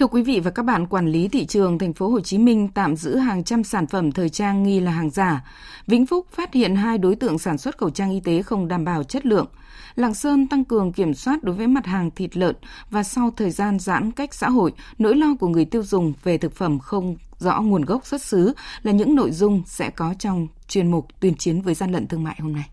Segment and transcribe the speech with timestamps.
[0.00, 2.68] Thưa quý vị và các bạn, quản lý thị trường thành phố Hồ Chí Minh
[2.74, 5.44] tạm giữ hàng trăm sản phẩm thời trang nghi là hàng giả.
[5.86, 8.84] Vĩnh Phúc phát hiện hai đối tượng sản xuất khẩu trang y tế không đảm
[8.84, 9.46] bảo chất lượng.
[9.94, 12.56] Lạng Sơn tăng cường kiểm soát đối với mặt hàng thịt lợn
[12.90, 16.38] và sau thời gian giãn cách xã hội, nỗi lo của người tiêu dùng về
[16.38, 20.48] thực phẩm không rõ nguồn gốc xuất xứ là những nội dung sẽ có trong
[20.68, 22.70] chuyên mục tuyên chiến với gian lận thương mại hôm nay.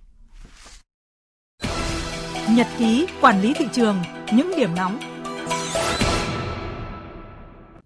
[2.50, 3.98] Nhật ký quản lý thị trường,
[4.34, 5.17] những điểm nóng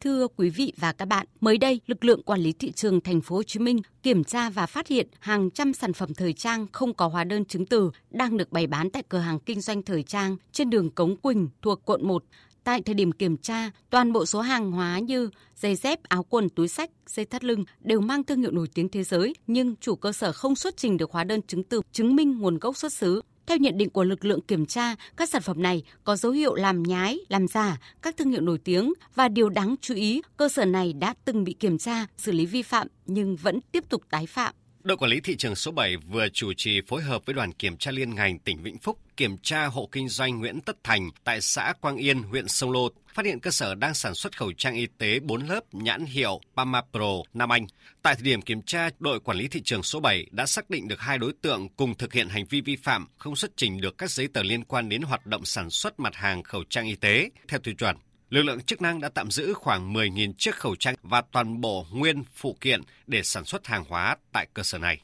[0.01, 3.21] Thưa quý vị và các bạn, mới đây, lực lượng quản lý thị trường thành
[3.21, 6.67] phố Hồ Chí Minh kiểm tra và phát hiện hàng trăm sản phẩm thời trang
[6.71, 9.83] không có hóa đơn chứng từ đang được bày bán tại cửa hàng kinh doanh
[9.83, 12.23] thời trang trên đường Cống Quỳnh thuộc quận 1.
[12.63, 16.49] Tại thời điểm kiểm tra, toàn bộ số hàng hóa như giày dép, áo quần,
[16.49, 19.95] túi sách, dây thắt lưng đều mang thương hiệu nổi tiếng thế giới, nhưng chủ
[19.95, 22.93] cơ sở không xuất trình được hóa đơn chứng từ chứng minh nguồn gốc xuất
[22.93, 23.21] xứ.
[23.47, 26.55] Theo nhận định của lực lượng kiểm tra, các sản phẩm này có dấu hiệu
[26.55, 30.49] làm nhái, làm giả các thương hiệu nổi tiếng và điều đáng chú ý, cơ
[30.49, 34.03] sở này đã từng bị kiểm tra, xử lý vi phạm nhưng vẫn tiếp tục
[34.09, 34.53] tái phạm.
[34.83, 37.77] Đội quản lý thị trường số 7 vừa chủ trì phối hợp với đoàn kiểm
[37.77, 41.41] tra liên ngành tỉnh Vĩnh Phúc kiểm tra hộ kinh doanh Nguyễn Tất Thành tại
[41.41, 44.75] xã Quang Yên, huyện Sông Lô, phát hiện cơ sở đang sản xuất khẩu trang
[44.75, 47.67] y tế 4 lớp nhãn hiệu Pamapro Nam Anh.
[48.01, 50.87] Tại thời điểm kiểm tra, đội quản lý thị trường số 7 đã xác định
[50.87, 53.97] được hai đối tượng cùng thực hiện hành vi vi phạm, không xuất trình được
[53.97, 56.95] các giấy tờ liên quan đến hoạt động sản xuất mặt hàng khẩu trang y
[56.95, 57.95] tế theo tiêu chuẩn
[58.29, 61.85] lực lượng chức năng đã tạm giữ khoảng 10.000 chiếc khẩu trang và toàn bộ
[61.91, 65.01] nguyên phụ kiện để sản xuất hàng hóa tại cơ sở này.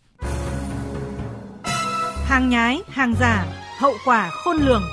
[2.27, 3.45] Hàng nhái, hàng giả,
[3.79, 4.83] hậu quả khôn lường.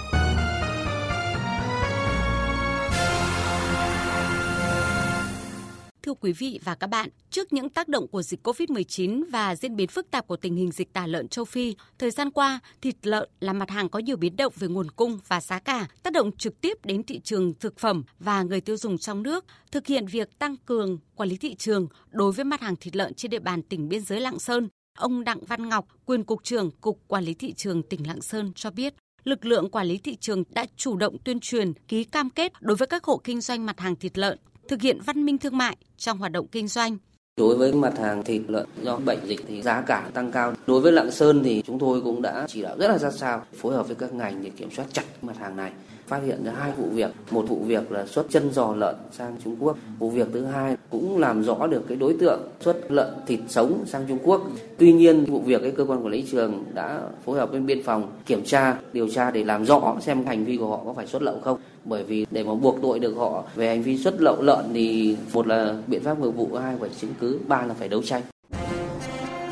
[6.03, 9.77] Thưa quý vị và các bạn, trước những tác động của dịch COVID-19 và diễn
[9.77, 12.97] biến phức tạp của tình hình dịch tả lợn châu Phi, thời gian qua, thịt
[13.03, 16.13] lợn là mặt hàng có nhiều biến động về nguồn cung và giá cả, tác
[16.13, 19.45] động trực tiếp đến thị trường thực phẩm và người tiêu dùng trong nước.
[19.73, 23.15] Thực hiện việc tăng cường quản lý thị trường đối với mặt hàng thịt lợn
[23.15, 24.69] trên địa bàn tỉnh biên giới Lạng Sơn,
[24.99, 28.53] ông Đặng Văn Ngọc, quyền cục trưởng Cục Quản lý thị trường tỉnh Lạng Sơn
[28.55, 28.95] cho biết,
[29.25, 32.77] lực lượng quản lý thị trường đã chủ động tuyên truyền, ký cam kết đối
[32.77, 34.39] với các hộ kinh doanh mặt hàng thịt lợn
[34.69, 36.97] thực hiện văn minh thương mại trong hoạt động kinh doanh.
[37.37, 40.55] Đối với mặt hàng thịt lợn do bệnh dịch thì giá cả tăng cao.
[40.67, 43.45] Đối với Lạng Sơn thì chúng tôi cũng đã chỉ đạo rất là ra sao,
[43.57, 45.73] phối hợp với các ngành để kiểm soát chặt mặt hàng này
[46.07, 49.37] phát hiện ra hai vụ việc một vụ việc là xuất chân giò lợn sang
[49.45, 53.09] Trung Quốc vụ việc thứ hai cũng làm rõ được cái đối tượng xuất lợn
[53.27, 54.43] thịt sống sang Trung Quốc
[54.79, 57.83] tuy nhiên, vụ việc cái cơ quan quản lý trường đã phối hợp với biên
[57.83, 61.07] phòng kiểm tra, điều tra để làm rõ xem hành vi của họ có phải
[61.07, 64.21] xuất lậu không bởi vì để mà buộc tội được họ về hành vi xuất
[64.21, 67.75] lậu lợn thì một là biện pháp nghiệp vụ, hai phải chứng cứ, ba là
[67.75, 68.23] phải đấu tranh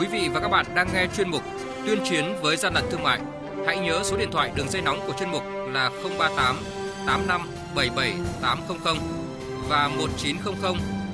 [0.00, 1.42] Quý vị và các bạn đang nghe chuyên mục
[1.86, 3.20] Tuyên chiến với gian lận thương mại.
[3.66, 5.42] Hãy nhớ số điện thoại đường dây nóng của chuyên mục
[5.72, 6.56] là 038
[7.06, 7.40] 85
[7.74, 8.96] 77 800
[9.68, 11.01] và 1900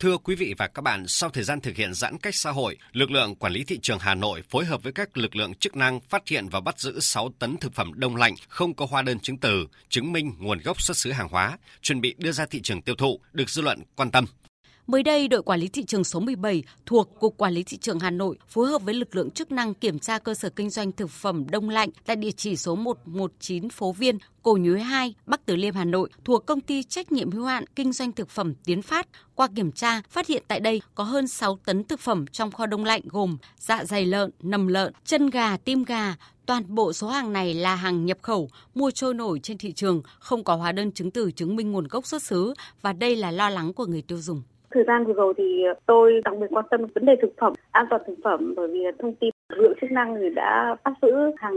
[0.00, 2.76] Thưa quý vị và các bạn, sau thời gian thực hiện giãn cách xã hội,
[2.92, 5.76] lực lượng quản lý thị trường Hà Nội phối hợp với các lực lượng chức
[5.76, 9.02] năng phát hiện và bắt giữ 6 tấn thực phẩm đông lạnh không có hóa
[9.02, 12.46] đơn chứng từ, chứng minh nguồn gốc xuất xứ hàng hóa, chuẩn bị đưa ra
[12.46, 14.26] thị trường tiêu thụ, được dư luận quan tâm.
[14.86, 17.98] Mới đây, đội quản lý thị trường số 17 thuộc Cục Quản lý Thị trường
[17.98, 20.92] Hà Nội phối hợp với lực lượng chức năng kiểm tra cơ sở kinh doanh
[20.92, 25.46] thực phẩm đông lạnh tại địa chỉ số 119 phố Viên, Cổ Nhuế 2, Bắc
[25.46, 28.54] Từ Liêm, Hà Nội thuộc công ty trách nhiệm hữu hạn kinh doanh thực phẩm
[28.64, 29.08] Tiến Phát.
[29.34, 32.66] Qua kiểm tra, phát hiện tại đây có hơn 6 tấn thực phẩm trong kho
[32.66, 36.16] đông lạnh gồm dạ dày lợn, nầm lợn, chân gà, tim gà,
[36.46, 40.02] Toàn bộ số hàng này là hàng nhập khẩu, mua trôi nổi trên thị trường,
[40.18, 43.30] không có hóa đơn chứng từ chứng minh nguồn gốc xuất xứ và đây là
[43.30, 44.42] lo lắng của người tiêu dùng.
[44.76, 47.86] Thời gian vừa rồi thì tôi đặc biệt quan tâm vấn đề thực phẩm, an
[47.90, 51.12] toàn thực phẩm bởi vì thông tin lực lượng chức năng thì đã bắt giữ
[51.36, 51.54] hàng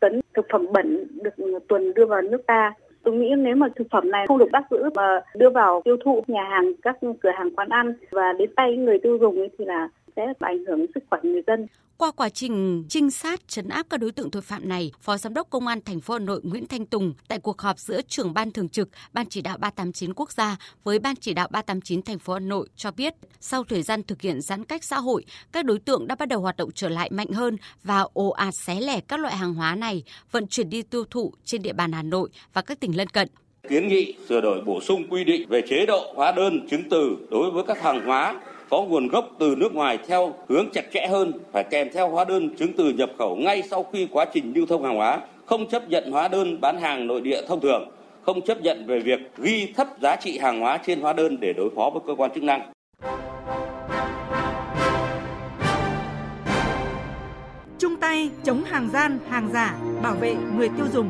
[0.00, 2.72] tấn thực phẩm bẩn được tuần đưa vào nước ta.
[3.02, 5.96] Tôi nghĩ nếu mà thực phẩm này không được bắt giữ mà đưa vào tiêu
[6.04, 9.64] thụ nhà hàng, các cửa hàng quán ăn và đến tay người tiêu dùng thì
[9.64, 11.66] là sẽ ảnh hưởng sức khỏe người dân.
[11.96, 15.34] Qua quá trình trinh sát trấn áp các đối tượng tội phạm này, Phó Giám
[15.34, 18.34] đốc Công an thành phố Hà Nội Nguyễn Thanh Tùng tại cuộc họp giữa trưởng
[18.34, 22.18] ban thường trực Ban chỉ đạo 389 quốc gia với Ban chỉ đạo 389 thành
[22.18, 25.64] phố Hà Nội cho biết, sau thời gian thực hiện giãn cách xã hội, các
[25.64, 28.80] đối tượng đã bắt đầu hoạt động trở lại mạnh hơn và ồ ạt xé
[28.80, 32.02] lẻ các loại hàng hóa này vận chuyển đi tiêu thụ trên địa bàn Hà
[32.02, 33.28] Nội và các tỉnh lân cận.
[33.68, 37.16] Kiến nghị sửa đổi bổ sung quy định về chế độ hóa đơn chứng từ
[37.30, 41.06] đối với các hàng hóa có nguồn gốc từ nước ngoài theo hướng chặt chẽ
[41.06, 44.52] hơn, phải kèm theo hóa đơn chứng từ nhập khẩu ngay sau khi quá trình
[44.54, 47.88] lưu thông hàng hóa, không chấp nhận hóa đơn bán hàng nội địa thông thường,
[48.22, 51.52] không chấp nhận về việc ghi thấp giá trị hàng hóa trên hóa đơn để
[51.52, 52.72] đối phó với cơ quan chức năng.
[57.78, 61.08] Chung tay chống hàng gian, hàng giả, bảo vệ người tiêu dùng.